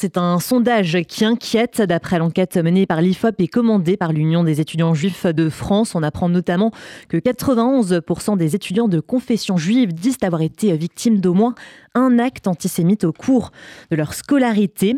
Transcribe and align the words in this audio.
c'est 0.00 0.16
un 0.16 0.38
sondage 0.38 0.96
qui 1.02 1.26
inquiète. 1.26 1.82
D'après 1.82 2.18
l'enquête 2.18 2.56
menée 2.56 2.86
par 2.86 3.02
l'IFOP 3.02 3.34
et 3.38 3.48
commandée 3.48 3.98
par 3.98 4.14
l'Union 4.14 4.44
des 4.44 4.58
étudiants 4.58 4.94
juifs 4.94 5.26
de 5.26 5.50
France, 5.50 5.94
on 5.94 6.02
apprend 6.02 6.30
notamment 6.30 6.70
que 7.10 7.18
91% 7.18 8.38
des 8.38 8.56
étudiants 8.56 8.88
de 8.88 8.98
confession 8.98 9.58
juive 9.58 9.92
disent 9.92 10.16
avoir 10.22 10.40
été 10.40 10.74
victimes 10.74 11.18
d'au 11.20 11.34
moins 11.34 11.54
un 11.94 12.18
acte 12.18 12.48
antisémite 12.48 13.04
au 13.04 13.12
cours 13.12 13.50
de 13.90 13.96
leur 13.96 14.14
scolarité. 14.14 14.96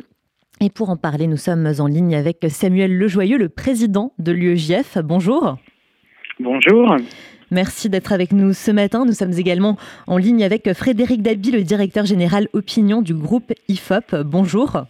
Et 0.61 0.71
pour 0.71 0.89
en 0.89 0.97
parler, 0.97 1.27
nous 1.27 1.37
sommes 1.37 1.69
en 1.81 1.89
ligne 1.89 2.15
avec 2.15 2.47
Samuel 2.49 2.97
Lejoyeux, 2.97 3.39
le 3.39 3.49
président 3.49 4.13
de 4.21 4.31
l'UEJF. 4.31 4.99
Bonjour. 5.03 5.57
Bonjour. 6.39 6.95
Merci 7.53 7.91
d'être 7.91 8.15
avec 8.15 8.33
nous 8.33 8.55
ce 8.55 8.71
matin. 8.71 9.05
Nous 9.05 9.13
sommes 9.13 9.39
également 9.39 9.77
en 10.07 10.17
ligne 10.17 10.43
avec 10.43 10.73
Frédéric 10.73 11.21
Dabi, 11.21 11.51
le 11.51 11.63
directeur 11.63 12.07
général 12.07 12.49
opinion 12.55 13.03
du 13.03 13.13
groupe 13.13 13.53
IFOP. 13.69 14.23
Bonjour. 14.25 14.85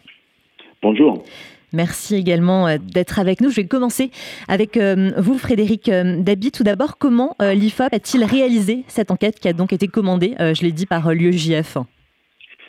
Bonjour. 0.80 1.24
Merci 1.72 2.14
également 2.14 2.68
euh, 2.68 2.76
d'être 2.80 3.18
avec 3.18 3.40
nous. 3.40 3.50
Je 3.50 3.56
vais 3.56 3.66
commencer 3.66 4.12
avec 4.46 4.76
euh, 4.76 5.10
vous, 5.16 5.38
Frédéric 5.38 5.88
euh, 5.88 6.22
Dabi. 6.22 6.52
Tout 6.52 6.62
d'abord, 6.62 6.98
comment 6.98 7.34
l'IFOP 7.40 7.92
a-t-il 7.92 8.22
réalisé 8.22 8.84
cette 8.86 9.10
enquête 9.10 9.40
qui 9.40 9.48
a 9.48 9.52
donc 9.54 9.72
été 9.72 9.88
commandée, 9.88 10.34
je 10.38 10.62
l'ai 10.62 10.72
dit, 10.72 10.86
par 10.86 11.12
l'UEJF 11.12 11.78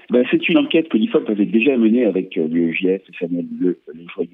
ben, 0.09 0.25
c'est 0.29 0.49
une 0.49 0.57
enquête 0.57 0.89
que 0.89 0.97
l'IFOP 0.97 1.29
avait 1.29 1.45
déjà 1.45 1.77
menée 1.77 2.05
avec 2.05 2.35
l'UEJF 2.35 3.01
et 3.07 3.17
Samuel 3.19 3.45
Le, 3.57 3.79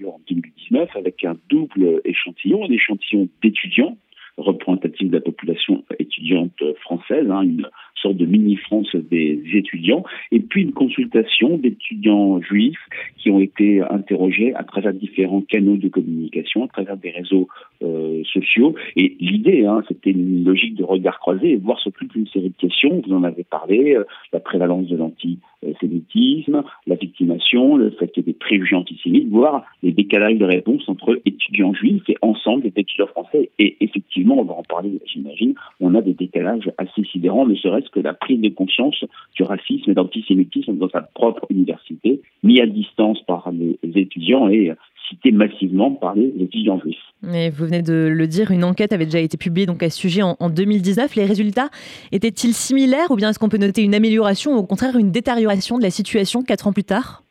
en 0.07 0.19
2019 0.27 0.89
avec 0.95 1.23
un 1.23 1.37
double 1.49 2.01
échantillon, 2.05 2.65
un 2.65 2.71
échantillon 2.71 3.29
d'étudiants 3.43 3.95
représentative 4.39 5.09
de 5.09 5.15
la 5.15 5.21
population 5.21 5.83
étudiante 5.99 6.63
française, 6.81 7.29
hein, 7.29 7.41
une 7.41 7.67
sorte 7.95 8.17
de 8.17 8.25
mini-France 8.25 8.95
des 8.95 9.41
étudiants, 9.53 10.03
et 10.31 10.39
puis 10.39 10.63
une 10.63 10.71
consultation 10.71 11.57
d'étudiants 11.57 12.41
juifs 12.41 12.79
qui 13.17 13.29
ont 13.29 13.39
été 13.39 13.81
interrogés 13.81 14.53
à 14.55 14.63
travers 14.63 14.93
différents 14.93 15.41
canaux 15.41 15.77
de 15.77 15.89
communication, 15.89 16.63
à 16.63 16.67
travers 16.67 16.97
des 16.97 17.11
réseaux 17.11 17.47
euh, 17.83 18.23
sociaux. 18.23 18.75
Et 18.95 19.15
l'idée, 19.19 19.65
hein, 19.65 19.83
c'était 19.87 20.11
une 20.11 20.43
logique 20.43 20.75
de 20.75 20.83
regard 20.83 21.19
croisé 21.19 21.51
et 21.51 21.55
voir 21.57 21.79
sur 21.79 21.91
toute 21.91 22.15
une 22.15 22.27
série 22.27 22.49
de 22.49 22.57
questions. 22.57 23.01
Vous 23.05 23.13
en 23.13 23.23
avez 23.23 23.43
parlé, 23.43 23.95
euh, 23.95 24.03
la 24.33 24.39
prévalence 24.39 24.87
de 24.87 24.97
l'antisémitisme, 26.09 26.63
la 26.87 26.95
victimation, 26.95 27.75
le 27.75 27.91
fait 27.91 28.07
qu'il 28.07 28.23
y 28.23 28.29
ait 28.29 28.33
des 28.33 28.37
préjugés 28.37 28.75
antisémites, 28.75 29.29
voire 29.29 29.63
les 29.83 29.91
décalages 29.91 30.37
de 30.37 30.45
réponse 30.45 30.87
entre 30.87 31.19
étudiants 31.25 31.73
juifs 31.73 32.07
et 32.09 32.17
ensemble 32.21 32.63
des 32.63 32.73
étudiants 32.75 33.07
français. 33.07 33.51
Et 33.59 33.77
effectivement, 33.81 34.39
on 34.39 34.43
va 34.43 34.53
en 34.53 34.63
parler, 34.63 34.99
j'imagine, 35.05 35.55
on 35.79 35.95
a 35.95 36.01
des 36.01 36.13
décalages 36.13 36.71
assez 36.77 37.03
sidérants, 37.03 37.45
ne 37.45 37.55
serait-ce 37.55 37.89
que 37.89 37.99
la 37.99 38.13
prise 38.13 38.41
de 38.41 38.49
conscience 38.49 39.03
du 39.35 39.43
racisme 39.43 39.91
et 39.91 39.93
d'antisémitisme 39.93 40.77
dans 40.77 40.89
sa 40.89 41.01
propre 41.01 41.45
université, 41.49 42.21
mis 42.43 42.59
à 42.61 42.65
distance 42.65 43.21
par 43.23 43.51
les 43.51 43.77
étudiants 43.95 44.49
et 44.49 44.71
massivement 45.31 45.91
par 45.91 46.15
les 46.15 46.33
étudiants 46.39 46.79
juifs. 46.79 46.97
Mais 47.21 47.49
vous 47.49 47.65
venez 47.65 47.81
de 47.81 48.07
le 48.07 48.27
dire, 48.27 48.51
une 48.51 48.63
enquête 48.63 48.93
avait 48.93 49.05
déjà 49.05 49.19
été 49.19 49.37
publiée 49.37 49.65
donc 49.65 49.83
à 49.83 49.89
ce 49.89 49.99
sujet 49.99 50.21
en, 50.21 50.49
2019. 50.49 51.15
Les 51.15 51.25
résultats 51.25 51.69
étaient-ils 52.11 52.53
similaires 52.53 53.11
ou 53.11 53.15
bien 53.15 53.29
est-ce 53.29 53.39
qu'on 53.39 53.49
peut 53.49 53.57
noter 53.57 53.83
une 53.83 53.95
amélioration 53.95 54.53
ou 54.53 54.57
au 54.57 54.65
contraire 54.65 54.95
une 54.97 55.11
détérioration 55.11 55.77
de 55.77 55.83
la 55.83 55.89
situation 55.89 56.41
quatre 56.41 56.67
ans 56.67 56.73
plus 56.73 56.83
tard? 56.83 57.23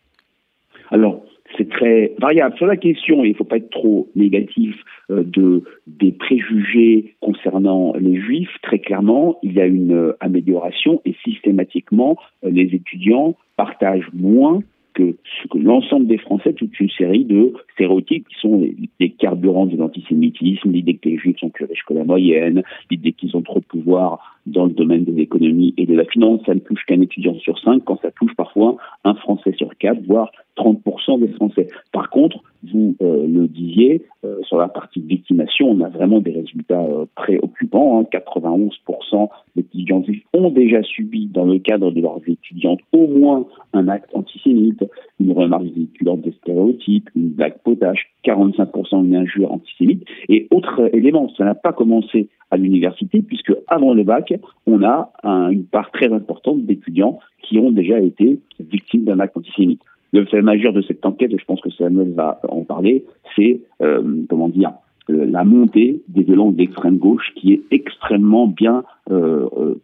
Alors, 0.90 1.22
c'est 1.56 1.68
très 1.68 2.14
variable. 2.18 2.56
Sur 2.56 2.66
la 2.66 2.76
question, 2.76 3.24
il 3.24 3.30
ne 3.30 3.34
faut 3.34 3.44
pas 3.44 3.56
être 3.56 3.70
trop 3.70 4.08
négatif, 4.14 4.74
euh, 5.10 5.22
de, 5.24 5.64
des 5.86 6.12
préjugés 6.12 7.14
concernant 7.20 7.94
les 7.98 8.20
juifs, 8.20 8.54
très 8.62 8.78
clairement, 8.78 9.38
il 9.42 9.54
y 9.54 9.60
a 9.60 9.66
une 9.66 9.92
euh, 9.92 10.16
amélioration 10.20 11.00
et 11.04 11.14
systématiquement, 11.24 12.16
euh, 12.44 12.50
les 12.50 12.74
étudiants 12.74 13.34
partagent 13.56 14.10
moins 14.12 14.60
que, 14.98 15.58
l'ensemble 15.58 16.06
des 16.06 16.18
Français, 16.18 16.52
toute 16.52 16.78
une 16.80 16.90
série 16.90 17.24
de 17.24 17.52
stéréotypes 17.74 18.26
qui 18.28 18.40
sont 18.40 18.60
les, 19.00 19.10
carburants 19.10 19.66
de 19.66 19.76
l'antisémitisme, 19.76 20.70
l'idée 20.70 20.96
que 20.96 21.08
les 21.08 21.18
juifs 21.18 21.38
sont 21.38 21.50
plus 21.50 21.64
riches 21.64 21.84
que 21.86 21.94
la 21.94 22.04
moyenne, 22.04 22.62
l'idée 22.90 23.12
qu'ils 23.12 23.36
ont 23.36 23.42
trop 23.42 23.57
pouvoir 23.68 24.38
dans 24.46 24.64
le 24.64 24.72
domaine 24.72 25.04
de 25.04 25.12
l'économie 25.12 25.74
et 25.76 25.86
de 25.86 25.94
la 25.94 26.04
finance, 26.04 26.40
ça 26.46 26.54
ne 26.54 26.60
touche 26.60 26.84
qu'un 26.86 27.00
étudiant 27.00 27.34
sur 27.38 27.58
cinq, 27.58 27.84
quand 27.84 28.00
ça 28.00 28.10
touche 28.12 28.34
parfois 28.34 28.76
un 29.04 29.14
Français 29.14 29.52
sur 29.56 29.76
quatre, 29.76 30.00
voire 30.06 30.30
30% 30.56 31.20
des 31.20 31.28
Français. 31.28 31.68
Par 31.92 32.10
contre, 32.10 32.42
vous 32.64 32.96
euh, 33.02 33.26
le 33.26 33.46
disiez, 33.46 34.02
euh, 34.24 34.40
sur 34.42 34.58
la 34.58 34.68
partie 34.68 35.00
victimation, 35.00 35.70
on 35.70 35.80
a 35.80 35.88
vraiment 35.88 36.20
des 36.20 36.32
résultats 36.32 36.82
euh, 36.82 37.06
préoccupants. 37.14 38.00
Hein. 38.00 38.06
91% 38.12 39.28
des 39.54 39.62
étudiants 39.62 40.02
juifs 40.02 40.24
ont 40.32 40.50
déjà 40.50 40.82
subi, 40.82 41.26
dans 41.26 41.44
le 41.44 41.58
cadre 41.58 41.90
de 41.90 42.00
leurs 42.00 42.20
étudiantes, 42.26 42.80
au 42.92 43.06
moins 43.06 43.46
un 43.72 43.88
acte 43.88 44.10
antisémite, 44.14 44.84
une 45.20 45.32
remarque 45.32 45.64
véhiculante 45.64 46.20
des 46.22 46.32
stéréotypes, 46.32 47.10
une 47.16 47.30
blague 47.30 47.58
potage, 47.64 48.10
45% 48.24 49.02
d'une 49.02 49.16
injure 49.16 49.52
antisémite. 49.52 50.04
Et 50.28 50.46
autre 50.50 50.90
élément, 50.94 51.30
ça 51.36 51.44
n'a 51.44 51.54
pas 51.54 51.72
commencé 51.72 52.28
à 52.50 52.56
l'université, 52.56 53.20
puisque 53.20 53.52
avant 53.66 53.94
le 53.94 54.04
bac, 54.04 54.32
on 54.66 54.82
a 54.82 55.12
une 55.50 55.64
part 55.64 55.90
très 55.90 56.12
importante 56.12 56.64
d'étudiants 56.64 57.18
qui 57.42 57.58
ont 57.58 57.70
déjà 57.70 58.00
été 58.00 58.40
victimes 58.60 59.04
d'un 59.04 59.20
acte 59.20 59.36
antisémite. 59.36 59.82
Le 60.12 60.24
fait 60.24 60.40
majeur 60.40 60.72
de 60.72 60.80
cette 60.82 61.04
enquête, 61.04 61.32
et 61.32 61.38
je 61.38 61.44
pense 61.44 61.60
que 61.60 61.70
Samuel 61.70 62.12
va 62.12 62.40
en 62.48 62.64
parler, 62.64 63.04
c'est, 63.36 63.60
euh, 63.82 64.22
comment 64.28 64.48
dire, 64.48 64.72
euh, 65.10 65.26
la 65.26 65.44
montée 65.44 66.02
des 66.08 66.22
violences 66.22 66.54
d'extrême 66.54 66.98
gauche 66.98 67.32
qui 67.34 67.52
est 67.52 67.62
extrêmement 67.70 68.46
bien 68.46 68.84
euh, 69.10 69.48
euh 69.56 69.74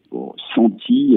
sentie, 0.54 1.16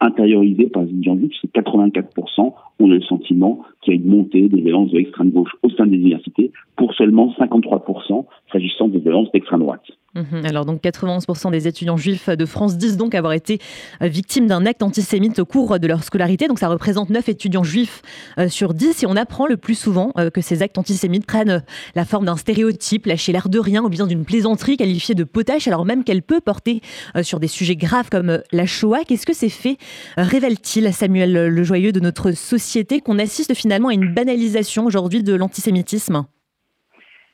intériorisée 0.00 0.66
par 0.66 0.82
les 0.82 0.90
étudiants 0.90 1.16
C'est 1.40 1.50
84% 1.54 2.52
ont 2.80 2.86
le 2.86 3.00
sentiment 3.00 3.60
qu'il 3.80 3.94
y 3.94 3.96
a 3.96 4.00
une 4.00 4.10
montée 4.10 4.46
des 4.46 4.60
violences 4.60 4.90
de 4.90 4.98
l'extrême 4.98 5.30
gauche 5.30 5.56
au 5.62 5.70
sein 5.70 5.86
des 5.86 5.96
universités, 5.96 6.52
pour 6.76 6.92
seulement 6.92 7.32
53% 7.38 8.26
s'agissant 8.52 8.88
des 8.88 8.98
violences 8.98 9.32
d'extrême 9.32 9.60
droite. 9.60 9.86
Mhm. 10.14 10.46
Alors 10.46 10.64
donc 10.64 10.82
91% 10.82 11.50
des 11.50 11.68
étudiants 11.68 11.98
juifs 11.98 12.30
de 12.30 12.46
France 12.46 12.78
disent 12.78 12.96
donc 12.96 13.14
avoir 13.14 13.34
été 13.34 13.58
euh, 14.02 14.08
victimes 14.08 14.46
d'un 14.46 14.64
acte 14.64 14.82
antisémite 14.82 15.38
au 15.38 15.44
cours 15.44 15.78
de 15.78 15.86
leur 15.86 16.02
scolarité. 16.02 16.48
Donc 16.48 16.58
ça 16.58 16.68
représente 16.68 17.10
9 17.10 17.28
étudiants 17.28 17.62
juifs 17.62 18.02
euh, 18.38 18.48
sur 18.48 18.72
10 18.72 19.02
et 19.02 19.06
on 19.06 19.16
apprend 19.16 19.46
le 19.46 19.58
plus 19.58 19.74
souvent 19.74 20.12
euh, 20.18 20.30
que 20.30 20.40
ces 20.40 20.62
actes 20.62 20.78
antisémites 20.78 21.26
prennent 21.26 21.62
la 21.94 22.04
forme 22.06 22.24
d'un 22.24 22.36
stéréotype, 22.36 23.04
lâcher 23.04 23.32
l'air 23.32 23.50
de 23.50 23.58
rien 23.58 23.82
ou 23.82 23.90
bien 23.90 24.06
d'une 24.06 24.24
plaisanterie 24.24 24.78
qualifiée 24.78 25.14
de 25.14 25.24
potache 25.24 25.68
alors 25.68 25.84
même 25.84 26.04
qu'elle 26.04 26.22
peut 26.22 26.40
porter 26.40 26.80
sur 27.22 27.40
des 27.40 27.48
sujets 27.48 27.76
graves 27.76 28.08
comme 28.10 28.40
la 28.52 28.66
Shoah. 28.66 29.04
Qu'est-ce 29.06 29.26
que 29.26 29.34
ces 29.34 29.48
faits 29.48 29.78
révèlent-ils, 30.16 30.92
Samuel 30.92 31.48
Lejoyeux, 31.48 31.92
de 31.92 32.00
notre 32.00 32.32
société 32.32 33.00
qu'on 33.00 33.18
assiste 33.18 33.54
finalement 33.54 33.88
à 33.88 33.94
une 33.94 34.12
banalisation 34.12 34.86
aujourd'hui 34.86 35.22
de 35.22 35.34
l'antisémitisme? 35.34 36.24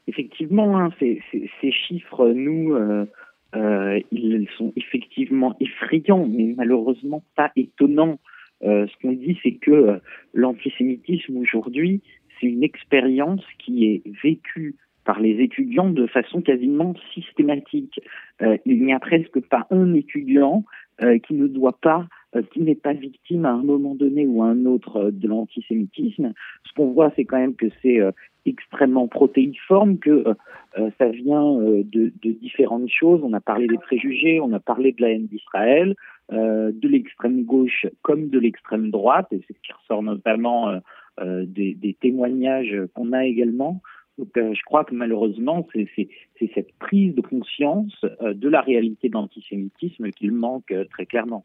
Effectivement, 0.07 0.79
hein, 0.79 0.91
ces, 0.99 1.73
chiffres, 1.73 2.29
nous, 2.29 2.75
euh, 2.75 3.07
euh, 3.55 4.01
ils 4.11 4.49
sont 4.57 4.73
effectivement 4.77 5.57
effrayants, 5.61 6.27
mais 6.27 6.55
malheureusement 6.57 7.23
pas 7.37 7.51
étonnants. 7.57 8.19
Euh, 8.63 8.87
ce 8.87 8.93
qu'on 9.03 9.13
dit, 9.13 9.39
c'est 9.43 9.55
que 9.55 10.01
l'antisémitisme 10.33 11.37
aujourd'hui, 11.39 12.03
c'est 12.41 12.47
une 12.47 12.63
expérience 12.63 13.45
qui 13.59 13.87
est 13.87 14.03
vécue 14.23 14.77
par 15.05 15.21
les 15.21 15.43
étudiants 15.43 15.91
de 15.91 16.07
façon 16.07 16.41
quasiment 16.41 16.95
systématique. 17.13 18.01
il 18.41 18.85
n'y 18.85 18.95
a 18.95 18.99
presque 18.99 19.39
pas 19.41 19.67
un 19.71 19.93
étudiant 19.93 20.65
qui 21.27 21.35
ne 21.35 21.47
doit 21.47 21.77
pas 21.83 22.07
qui 22.51 22.61
n'est 22.61 22.75
pas 22.75 22.93
victime 22.93 23.45
à 23.45 23.53
un 23.53 23.63
moment 23.63 23.95
donné 23.95 24.27
ou 24.27 24.43
à 24.43 24.47
un 24.47 24.67
autre 24.67 25.11
de 25.11 25.29
l'antisémitisme. 25.29 26.33
Ce 26.65 26.73
qu'on 26.75 26.93
voit, 26.93 27.13
c'est 27.17 27.25
quand 27.25 27.39
même 27.39 27.55
que 27.55 27.67
c'est 27.83 28.01
extrêmement 28.47 29.09
protéiforme, 29.09 29.99
que 29.99 30.11
euh, 30.11 30.35
euh, 30.79 30.91
ça 30.99 31.09
vient 31.09 31.59
euh, 31.61 31.83
de, 31.85 32.13
différentes 32.23 32.89
choses. 32.89 33.21
On 33.23 33.33
a 33.33 33.41
parlé 33.41 33.67
des 33.67 33.79
préjugés, 33.79 34.41
on 34.41 34.53
a 34.53 34.61
parlé 34.61 34.93
de 34.93 35.03
la 35.03 35.11
haine 35.11 35.27
d'Israël, 35.27 35.95
de 36.31 36.89
l'extrême 36.89 37.45
gauche 37.45 37.85
comme 38.01 38.31
de 38.31 38.39
l'extrême 38.39 38.91
droite, 38.91 39.27
et 39.31 39.43
c'est 39.47 39.55
ce 39.55 39.61
qui 39.61 39.73
ressort 39.73 40.03
notamment 40.03 40.81
des, 41.21 41.97
témoignages 42.01 42.75
qu'on 42.95 43.13
a 43.13 43.27
également. 43.27 43.83
Donc, 44.19 44.29
je 44.37 44.63
crois 44.65 44.85
que 44.85 44.95
malheureusement, 44.95 45.67
c'est 45.73 46.09
cette 46.55 46.73
prise 46.79 47.15
de 47.15 47.21
conscience 47.21 47.93
de 48.23 48.49
la 48.49 48.61
réalité 48.61 49.09
de 49.09 49.15
l'antisémitisme 49.15 50.11
qu'il 50.11 50.33
manque 50.33 50.73
très 50.91 51.07
clairement. 51.07 51.45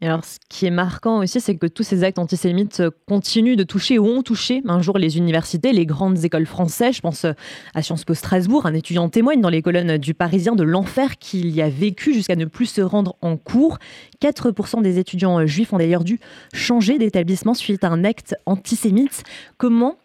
Alors, 0.00 0.24
ce 0.24 0.38
qui 0.48 0.64
est 0.64 0.70
marquant 0.70 1.22
aussi, 1.22 1.40
c'est 1.40 1.56
que 1.56 1.66
tous 1.66 1.82
ces 1.82 2.02
actes 2.02 2.18
antisémites 2.18 2.82
continuent 3.06 3.56
de 3.56 3.62
toucher 3.62 3.98
ou 3.98 4.06
ont 4.06 4.22
touché 4.22 4.62
un 4.66 4.80
jour 4.80 4.98
les 4.98 5.18
universités, 5.18 5.72
les 5.72 5.84
grandes 5.86 6.24
écoles 6.24 6.46
françaises. 6.46 6.96
Je 6.96 7.00
pense 7.00 7.26
à 7.74 7.82
Sciences 7.82 8.04
Po 8.04 8.14
Strasbourg. 8.14 8.66
Un 8.66 8.74
étudiant 8.74 9.08
témoigne 9.08 9.40
dans 9.40 9.50
les 9.50 9.62
colonnes 9.62 9.98
du 9.98 10.14
Parisien 10.14 10.56
de 10.56 10.64
l'enfer 10.64 11.18
qu'il 11.18 11.50
y 11.50 11.60
a 11.60 11.68
vécu 11.68 12.14
jusqu'à 12.14 12.36
ne 12.36 12.46
plus 12.46 12.66
se 12.66 12.80
rendre 12.80 13.16
en 13.20 13.36
cours. 13.36 13.78
4% 14.22 14.82
des 14.82 14.98
étudiants 14.98 15.46
juifs 15.46 15.72
ont 15.72 15.78
d'ailleurs 15.78 16.04
dû 16.04 16.18
changer 16.54 16.98
d'établissement 16.98 17.54
suite 17.54 17.84
à 17.84 17.90
un 17.90 18.02
acte 18.02 18.34
antisémite. 18.46 19.22
Comment 19.58 19.96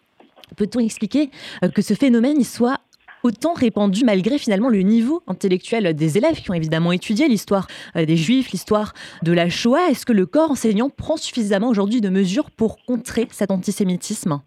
peut-on 0.58 0.80
expliquer 0.80 1.30
que 1.74 1.82
ce 1.82 1.94
phénomène 1.94 2.44
soit 2.44 2.80
autant 3.26 3.54
répandu 3.54 4.06
malgré 4.06 4.38
finalement 4.38 4.70
le 4.70 4.80
niveau 4.80 5.22
intellectuel 5.28 5.96
des 5.96 6.18
élèves 6.18 6.42
qui 6.42 6.52
ont 6.52 6.54
évidemment 6.54 6.92
étudié 6.92 7.28
l'histoire 7.28 7.68
euh, 7.96 8.06
des 8.06 8.16
Juifs, 8.16 8.52
l'histoire 8.52 8.94
de 9.24 9.34
la 9.34 9.50
Shoah? 9.50 9.90
Est-ce 9.90 10.06
que 10.06 10.14
le 10.14 10.26
corps 10.26 10.52
enseignant 10.52 10.90
prend 10.90 11.18
suffisamment 11.18 11.70
aujourd'hui 11.70 12.02
de 12.02 12.10
mesures 12.10 12.52
pour 12.52 12.78
contrer 12.86 13.26
cet 13.32 13.52
antisémitisme? 13.52 14.42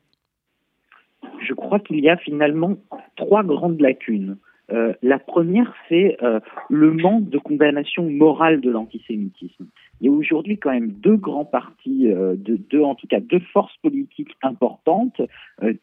Crois 1.56 1.80
qu'il 1.80 2.00
y 2.00 2.08
a 2.08 2.16
finalement 2.16 2.76
trois 3.16 3.42
grandes 3.42 3.78
lacunes. 3.78 4.38
Euh, 4.72 4.94
la 5.02 5.18
première, 5.18 5.70
c'est 5.86 6.16
euh, 6.22 6.40
le 6.70 6.92
manque 6.92 7.28
de 7.28 7.36
condamnation 7.36 8.08
morale 8.08 8.62
de 8.62 8.70
l'antisémitisme. 8.70 9.66
Il 10.00 10.06
y 10.06 10.08
a 10.08 10.12
aujourd'hui 10.12 10.58
quand 10.58 10.70
même 10.70 10.92
deux 10.92 11.16
grands 11.16 11.44
partis, 11.44 12.10
euh, 12.10 12.36
deux, 12.36 12.82
en 12.82 12.94
tout 12.94 13.06
cas 13.06 13.20
deux 13.20 13.40
forces 13.52 13.76
politiques 13.78 14.36
importantes 14.42 15.20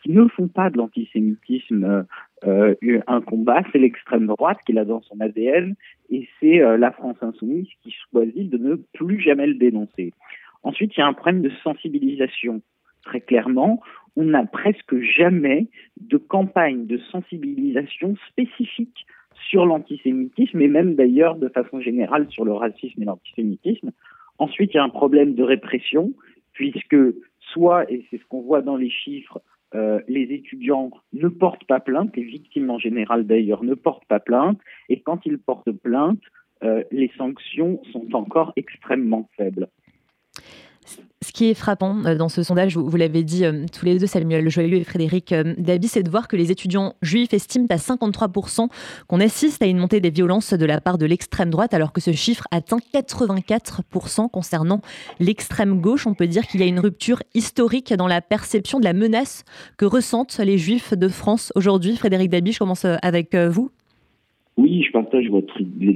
qui 0.02 0.12
ne 0.12 0.28
font 0.28 0.48
pas 0.48 0.70
de 0.70 0.78
l'antisémitisme 0.78 2.06
un 2.44 3.22
combat. 3.22 3.64
C'est 3.72 3.80
l'extrême 3.80 4.28
droite 4.28 4.60
qui 4.66 4.74
l'a 4.74 4.86
dans 4.86 5.02
son 5.02 5.20
ADN 5.20 5.76
et 6.10 6.28
c'est 6.40 6.60
la 6.78 6.92
France 6.92 7.18
insoumise 7.22 7.68
qui 7.82 7.94
choisit 8.10 8.50
de 8.50 8.58
ne 8.58 8.76
plus 8.94 9.20
jamais 9.20 9.48
le 9.48 9.56
dénoncer. 9.56 10.14
Ensuite, 10.64 10.96
il 10.96 11.00
y 11.00 11.04
a 11.04 11.08
un 11.08 11.14
problème 11.14 11.42
de 11.42 11.52
sensibilisation. 11.64 12.62
Très 13.04 13.22
clairement, 13.22 13.82
on 14.16 14.24
n'a 14.24 14.46
presque 14.46 15.00
jamais 15.00 15.68
de 16.00 16.18
campagne 16.18 16.88
de 16.88 16.98
sensibilisation 17.12 18.16
spécifique 18.30 19.06
sur 19.50 19.66
l'antisémitisme 19.66 20.62
et 20.62 20.68
même 20.68 20.96
d'ailleurs 20.96 21.36
de 21.36 21.50
façon 21.50 21.80
générale 21.80 22.28
sur 22.30 22.46
le 22.46 22.54
racisme 22.54 23.02
et 23.02 23.06
l'antisémitisme. 23.06 23.92
Ensuite, 24.38 24.74
il 24.74 24.78
y 24.78 24.80
a 24.80 24.84
un 24.84 24.90
problème 24.90 25.36
de 25.36 25.44
répression 25.44 26.14
puisque 26.54 26.96
soit, 27.40 27.90
et 27.92 28.06
c'est 28.10 28.18
ce 28.18 28.26
qu'on 28.26 28.42
voit 28.42 28.62
dans 28.62 28.78
les 28.78 28.90
chiffres, 28.90 29.42
euh, 29.76 30.00
les 30.08 30.34
étudiants 30.34 30.92
ne 31.14 31.28
portent 31.28 31.66
pas 31.66 31.80
plainte, 31.80 32.16
les 32.16 32.24
victimes 32.24 32.70
en 32.70 32.80
général 32.80 33.26
d'ailleurs 33.26 33.64
ne 33.64 33.74
portent 33.74 34.06
pas 34.06 34.20
plainte, 34.20 34.60
et 34.90 35.02
quand 35.02 35.26
ils 35.26 35.38
portent 35.38 35.72
plainte, 35.72 36.22
euh, 36.64 36.84
les 36.92 37.12
sanctions 37.18 37.82
sont 37.92 38.16
encore 38.16 38.54
extrêmement 38.56 39.30
faibles. 39.36 39.68
Qui 41.36 41.50
est 41.50 41.54
frappant 41.54 41.98
euh, 42.06 42.16
dans 42.16 42.30
ce 42.30 42.44
sondage, 42.44 42.78
vous, 42.78 42.96
l'avez 42.96 43.22
dit 43.22 43.44
euh, 43.44 43.66
tous 43.70 43.84
les 43.84 44.00
deux, 44.00 44.08
Samuel 44.08 44.50
Joyeux 44.50 44.78
et 44.78 44.86
Frédéric 44.86 45.34
euh, 45.34 45.54
Dabi, 45.58 45.90
c'est 45.90 46.02
de 46.02 46.10
voir 46.10 46.30
que 46.30 46.38
les 46.38 46.50
étudiants 46.50 46.96
juifs 47.02 47.34
estiment 47.34 47.66
à 47.72 47.76
53% 47.76 48.70
qu'on 49.08 49.20
assiste 49.20 49.62
à 49.62 49.66
une 49.66 49.78
montée 49.78 50.00
des 50.00 50.12
violences 50.12 50.54
de 50.54 50.66
la 50.66 50.80
part 50.80 50.98
de 50.98 51.06
l'extrême 51.06 51.50
droite, 51.50 51.74
alors 51.74 51.92
que 51.92 52.00
ce 52.00 52.14
chiffre 52.14 52.46
atteint 52.52 52.78
84% 52.94 54.30
concernant 54.30 54.80
l'extrême 55.20 55.82
gauche. 55.82 56.08
On 56.08 56.14
peut 56.14 56.28
dire 56.28 56.48
qu'il 56.48 56.62
y 56.62 56.64
a 56.64 56.68
une 56.68 56.80
rupture 56.80 57.22
historique 57.34 57.94
dans 57.94 58.08
la 58.08 58.22
perception 58.22 58.80
de 58.80 58.86
la 58.86 58.94
menace 58.94 59.44
que 59.76 59.84
ressentent 59.84 60.40
les 60.40 60.58
juifs 60.58 60.94
de 60.94 61.10
France 61.10 61.52
aujourd'hui. 61.56 61.98
Frédéric 61.98 62.30
Dabi, 62.30 62.54
je 62.54 62.60
commence 62.60 62.86
avec 62.86 63.36
vous? 63.36 63.72
Oui, 64.58 64.84
je 64.84 64.92
partage 64.92 65.30
votre 65.30 65.60
idée 65.60 65.94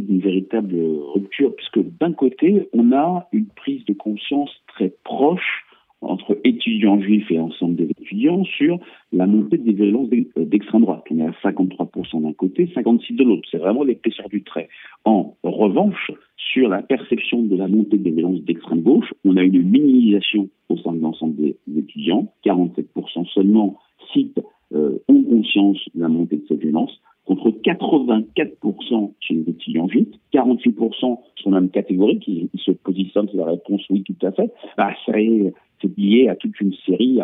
d'une 0.00 0.20
véritable 0.20 0.74
rupture, 1.14 1.54
puisque 1.56 1.80
d'un 1.98 2.12
côté, 2.12 2.68
on 2.74 2.92
a 2.92 3.28
une 3.32 3.46
prise 3.46 3.84
de 3.86 3.94
conscience 3.94 4.50
très 4.68 4.92
proche 5.04 5.64
entre 6.02 6.38
étudiants 6.44 7.00
juifs 7.00 7.30
et 7.30 7.38
ensemble 7.38 7.76
des 7.76 7.84
étudiants 7.84 8.44
sur 8.44 8.78
la 9.12 9.26
montée 9.26 9.56
des 9.56 9.72
violences 9.72 10.10
euh, 10.36 10.44
d'extrême 10.44 10.82
droite. 10.82 11.04
On 11.10 11.18
est 11.18 11.26
à 11.26 11.50
53% 11.50 12.22
d'un 12.22 12.32
côté, 12.32 12.66
56% 12.74 13.16
de 13.16 13.24
l'autre. 13.24 13.48
C'est 13.50 13.58
vraiment 13.58 13.84
l'épaisseur 13.84 14.28
du 14.28 14.42
trait. 14.42 14.68
En 15.04 15.34
revanche, 15.42 16.10
sur 16.36 16.68
la 16.68 16.82
perception 16.82 17.42
de 17.42 17.56
la 17.56 17.68
montée 17.68 17.98
des 17.98 18.10
violences 18.10 18.42
d'extrême 18.42 18.82
gauche, 18.82 19.12
on 19.24 19.36
a 19.36 19.42
une 19.42 19.62
minimisation 19.62 20.48
au 20.68 20.76
sein 20.76 20.92
de 20.92 21.00
l'ensemble 21.00 21.36
des, 21.36 21.56
étudiants. 21.76 22.32
47% 22.44 23.26
seulement 23.32 23.78
citent, 24.12 24.42
euh, 24.74 24.98
ont 25.08 25.22
conscience 25.22 25.78
de 25.94 26.02
la 26.02 26.08
montée 26.08 26.36
de 26.36 26.44
ces 26.48 26.56
violences 26.56 27.00
contre 27.24 27.50
84% 27.50 29.12
chez 29.20 29.34
les 29.34 29.50
étudiants 29.50 29.88
juifs, 29.88 30.08
48% 30.32 31.18
sont 31.36 31.50
même 31.50 31.70
catégorie 31.70 32.18
qui, 32.18 32.50
se 32.56 32.70
positionnent 32.70 33.28
sur 33.28 33.38
la 33.38 33.52
réponse 33.52 33.82
oui 33.90 34.02
tout 34.02 34.26
à 34.26 34.32
fait, 34.32 34.52
bah, 34.76 34.90
c'est 35.06 35.98
lié 35.98 36.28
à 36.28 36.36
toute 36.36 36.58
une 36.60 36.74
série 36.86 37.20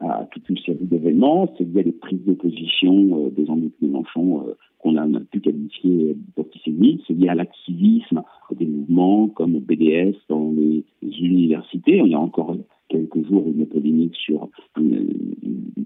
à 0.00 0.26
toute 0.30 0.48
une 0.48 0.58
série 0.58 0.84
d'événements, 0.84 1.52
c'est 1.56 1.64
lié 1.64 1.80
à 1.80 1.82
des 1.84 1.92
prises 1.92 2.24
d'opposition 2.24 3.26
euh, 3.26 3.30
des 3.30 3.46
Jean-Luc 3.46 3.72
Mélenchon 3.80 4.44
euh, 4.48 4.54
qu'on 4.78 4.96
a, 4.96 5.06
pu 5.30 5.40
qualifier 5.40 6.16
d'antisémites, 6.36 7.00
c'est 7.06 7.14
lié 7.14 7.28
à 7.28 7.34
l'activisme 7.34 8.22
des 8.52 8.66
mouvements 8.66 9.28
comme 9.28 9.58
BDS 9.58 10.16
dans 10.28 10.52
les, 10.52 10.84
universités. 11.02 11.98
Il 12.04 12.10
y 12.10 12.14
a 12.14 12.20
encore 12.20 12.56
quelques 12.88 13.26
jours 13.28 13.44
une 13.46 13.66
polémique 13.66 14.16
sur 14.16 14.48
une, 14.78 15.08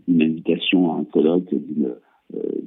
une 0.09 0.23
invitation 0.23 0.93
à 0.93 0.99
un 1.01 1.05
colloque 1.05 1.51
d'une 1.51 1.95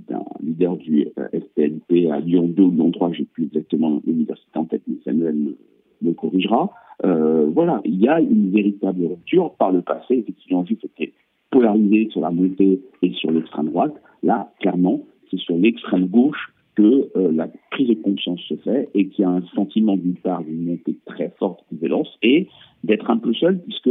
d'un 0.07 0.23
leader 0.41 0.75
du 0.77 1.07
SPLP 1.33 2.09
à 2.11 2.19
Lyon 2.19 2.47
2 2.47 2.63
ou 2.63 2.71
Lyon 2.71 2.91
3, 2.91 3.13
j'ai 3.13 3.25
plus 3.25 3.45
exactement 3.45 4.01
l'université 4.05 4.57
en 4.57 4.65
tête, 4.65 4.81
mais 4.87 4.97
Samuel 5.03 5.55
me, 6.01 6.13
corrigera. 6.13 6.71
Euh, 7.03 7.47
voilà, 7.53 7.81
il 7.85 7.99
y 7.99 8.07
a 8.07 8.19
une 8.19 8.51
véritable 8.51 9.05
rupture. 9.05 9.53
Par 9.55 9.71
le 9.71 9.81
passé, 9.81 10.15
effectivement, 10.15 10.65
c'était 10.67 11.13
polarisé 11.51 12.09
sur 12.11 12.21
la 12.21 12.31
montée 12.31 12.81
et 13.01 13.11
sur 13.13 13.31
l'extrême 13.31 13.69
droite. 13.69 13.93
Là, 14.23 14.51
clairement, 14.59 15.01
c'est 15.29 15.39
sur 15.39 15.55
l'extrême 15.55 16.07
gauche 16.07 16.53
que 16.75 17.09
euh, 17.15 17.31
la 17.31 17.49
prise 17.71 17.89
de 17.89 17.95
conscience 17.95 18.39
se 18.47 18.55
fait 18.55 18.89
et 18.95 19.07
qu'il 19.09 19.23
y 19.23 19.25
a 19.25 19.29
un 19.29 19.41
sentiment 19.53 19.97
d'une 19.97 20.15
part 20.15 20.43
d'une 20.43 20.65
montée 20.65 20.95
très 21.05 21.29
forte 21.37 21.63
de 21.71 21.79
violence 21.79 22.17
et 22.23 22.47
d'être 22.83 23.09
un 23.09 23.17
peu 23.17 23.33
seul 23.33 23.59
puisque 23.59 23.89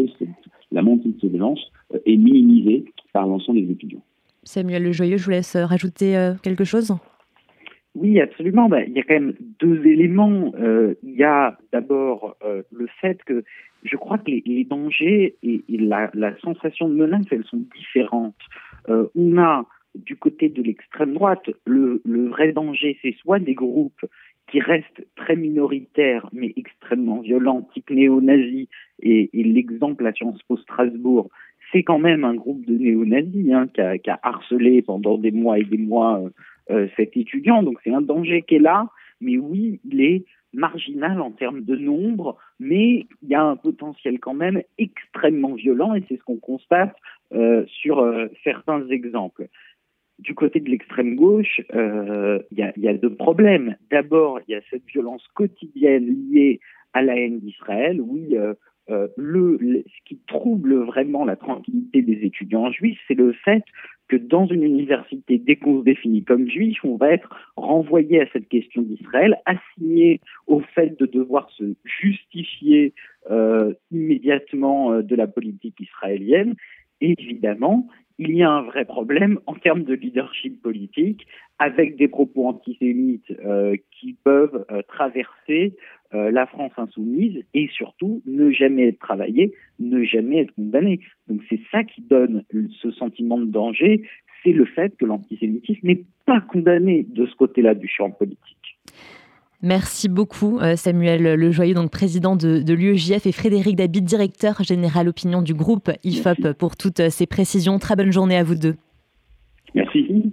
la 0.73 0.83
montée 0.83 1.11
de 1.11 1.21
ces 1.21 1.29
violences 1.29 1.71
est 2.07 2.17
minimisée 2.17 2.87
par 3.13 3.27
l'ensemble 3.27 3.61
des 3.61 3.73
étudiants. 3.73 4.03
Samuel 4.43 4.85
Le 4.85 4.93
Joyeux, 4.93 5.19
je 5.19 5.25
vous 5.25 5.31
laisse 5.31 5.57
euh, 5.57 5.67
rajouter 5.67 6.17
euh, 6.17 6.35
quelque 6.43 6.65
chose. 6.65 6.97
Oui, 7.95 8.21
absolument. 8.21 8.69
Ben, 8.69 8.85
il 8.87 8.95
y 8.95 9.01
a 9.01 9.03
quand 9.03 9.15
même 9.15 9.35
deux 9.59 9.85
éléments. 9.87 10.53
Euh, 10.59 10.95
il 11.03 11.15
y 11.17 11.25
a 11.25 11.59
d'abord 11.73 12.37
le 12.71 12.87
fait 13.01 13.23
que 13.25 13.43
je 13.83 13.97
crois 13.97 14.19
que 14.19 14.31
les, 14.31 14.65
dangers 14.65 15.37
et, 15.43 15.63
la, 15.69 16.11
sensation 16.41 16.89
de 16.89 16.95
menace, 16.95 17.27
elles 17.33 17.45
sont 17.45 17.65
différentes. 17.77 18.37
on 18.89 19.39
a 19.39 19.67
du 19.97 20.17
côté 20.17 20.49
de 20.49 20.63
l'extrême 20.63 21.15
droite, 21.15 21.51
le, 21.67 22.01
vrai 22.29 22.53
danger, 22.53 22.97
c'est 23.03 23.17
soit 23.19 23.41
des 23.41 23.55
groupes 23.55 24.07
qui 24.47 24.61
restent 24.61 25.05
très 25.17 25.35
minoritaires 25.35 26.29
mais 26.33 26.53
extrêmement 26.57 27.21
violents, 27.21 27.69
type 27.75 27.91
néo-nazis, 27.91 28.69
et, 29.03 29.31
et 29.33 29.43
l'exemple 29.43 30.07
à 30.07 30.13
Sciences 30.13 30.43
Po 30.45 30.57
Strasbourg, 30.59 31.29
c'est 31.73 31.83
quand 31.83 31.99
même 31.99 32.25
un 32.25 32.35
groupe 32.35 32.65
de 32.67 32.77
néo-nazis 32.77 33.53
hein, 33.53 33.67
qui, 33.69 33.81
a, 34.11 34.21
harcelé 34.23 34.83
pendant 34.83 35.19
des 35.19 35.31
mois 35.31 35.59
et 35.59 35.65
des 35.65 35.79
mois 35.79 36.21
euh, 36.21 36.31
euh, 36.71 36.89
cet 36.97 37.17
étudiant. 37.17 37.63
Donc 37.63 37.79
c'est 37.85 37.93
un 37.93 38.01
danger 38.01 38.43
qui 38.43 38.57
est 38.57 38.61
là, 38.61 38.89
mais 39.21 39.39
oui, 39.39 39.81
il 39.85 40.01
est 40.01 40.25
marginal 40.53 41.21
en 41.21 41.31
termes 41.31 41.63
de 41.63 41.77
nombre, 41.77 42.37
mais 42.59 43.07
il 43.23 43.29
y 43.29 43.35
a 43.35 43.43
un 43.43 43.57
potentiel 43.57 44.19
quand 44.19 44.35
même 44.35 44.63
extrêmement 44.79 45.55
violent 45.55 45.95
et 45.95 46.03
c'est 46.09 46.17
ce 46.17 46.25
qu'on 46.25 46.39
constate 46.39 46.97
euh, 47.33 47.65
sur 47.67 48.05
certains 48.43 48.89
exemples. 48.89 49.47
Du 50.19 50.35
côté 50.35 50.61
de 50.61 50.69
l'extrême 50.69 51.15
gauche, 51.15 51.63
il 51.73 52.43
y, 52.59 52.89
a 52.89 52.95
deux 52.95 53.15
problèmes. 53.15 53.77
D'abord, 53.91 54.41
il 54.47 54.53
y 54.53 54.55
a 54.55 54.61
cette 54.69 54.85
violence 54.87 55.27
quotidienne 55.33 56.15
liée 56.31 56.61
à 56.93 57.03
la 57.03 57.17
haine 57.17 57.41
d'Israël. 57.41 58.01
Oui, 58.01 58.37
euh, 58.91 59.07
le, 59.17 59.59
ce 59.87 60.05
qui 60.05 60.19
trouble 60.27 60.75
vraiment 60.75 61.25
la 61.25 61.37
tranquillité 61.37 62.03
des 62.03 62.25
étudiants 62.25 62.73
juifs, 62.73 62.99
c'est 63.07 63.15
le 63.15 63.33
fait 63.33 63.63
que 64.09 64.17
dans 64.17 64.47
une 64.47 64.65
université, 64.65 65.39
dès 65.39 65.57
qu'on 65.57 65.81
se 65.81 65.85
définit 65.85 66.25
comme 66.25 66.49
juif, 66.49 66.79
on 66.85 66.97
va 66.97 67.13
être 67.13 67.31
renvoyé 67.57 68.21
à 68.21 68.27
cette 68.33 68.49
question 68.49 68.83
d'Israël, 68.83 69.41
assigné 69.45 70.21
au 70.49 70.61
fait 70.61 70.99
de 70.99 71.07
devoir 71.07 71.49
se 71.51 71.65
justifier 71.85 72.93
euh, 73.31 73.75
immédiatement 73.93 74.93
euh, 74.93 75.03
de 75.03 75.15
la 75.15 75.29
politique 75.29 75.81
israélienne. 75.81 76.57
Évidemment, 77.01 77.87
il 78.21 78.37
y 78.37 78.43
a 78.45 78.51
un 78.51 78.63
vrai 78.63 78.85
problème 78.85 79.41
en 79.47 79.55
termes 79.55 79.83
de 79.83 79.95
leadership 79.95 80.63
politique, 80.63 81.27
avec 81.59 81.97
des 81.97 82.07
propos 82.07 82.47
antisémites 82.47 83.33
qui 83.91 84.15
peuvent 84.23 84.65
traverser 84.89 85.75
euh, 86.13 86.33
la 86.33 86.45
France 86.47 86.73
insoumise 86.77 87.45
et 87.55 87.69
surtout 87.69 88.21
ne 88.27 88.51
jamais 88.51 88.89
être 88.89 88.99
travaillé, 88.99 89.55
ne 89.79 90.03
jamais 90.03 90.41
être 90.41 90.53
condamné. 90.57 90.99
Donc 91.29 91.41
c'est 91.49 91.61
ça 91.71 91.85
qui 91.85 92.03
donne 92.03 92.43
ce 92.83 92.91
sentiment 92.91 93.39
de 93.39 93.45
danger, 93.45 94.03
c'est 94.43 94.51
le 94.51 94.65
fait 94.65 94.97
que 94.97 95.05
l'antisémitisme 95.05 95.87
n'est 95.87 96.03
pas 96.27 96.41
condamné 96.41 97.05
de 97.05 97.27
ce 97.27 97.35
côté-là 97.37 97.77
du 97.77 97.87
champ 97.87 98.11
politique. 98.11 98.70
Merci 99.63 100.09
beaucoup 100.09 100.59
euh, 100.59 100.75
Samuel 100.77 101.35
Lejoyeux, 101.35 101.75
donc 101.75 101.91
président 101.91 102.35
de, 102.35 102.63
de 102.63 102.75
l'UEJF 102.75 103.27
et 103.27 103.33
Frédéric 103.33 103.77
David, 103.77 104.05
directeur 104.05 104.63
général 104.63 105.09
opinion 105.09 105.43
du 105.43 105.53
groupe 105.53 105.91
IFOP 106.03 106.55
pour 106.59 106.77
toutes 106.77 107.11
ces 107.11 107.27
précisions. 107.27 107.79
Très 107.79 107.95
bonne 107.95 108.13
journée 108.13 108.37
à 108.37 108.43
vous 108.43 108.55
deux. 108.55 108.77
Merci. 109.75 110.30